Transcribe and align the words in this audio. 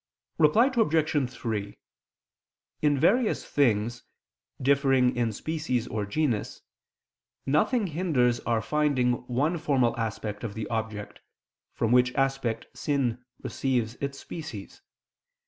Reply 0.39 0.71
Obj. 0.75 1.29
3: 1.31 1.77
In 2.81 2.99
various 2.99 3.45
things, 3.45 4.01
differing 4.59 5.15
in 5.15 5.31
species 5.31 5.87
or 5.87 6.07
genus, 6.07 6.63
nothing 7.45 7.85
hinders 7.85 8.39
our 8.39 8.63
finding 8.63 9.11
one 9.27 9.59
formal 9.59 9.95
aspect 9.99 10.43
of 10.43 10.55
the 10.55 10.67
object, 10.69 11.19
from 11.75 11.91
which 11.91 12.15
aspect 12.15 12.65
sin 12.75 13.23
receives 13.43 13.93
its 14.01 14.17
species. 14.19 14.81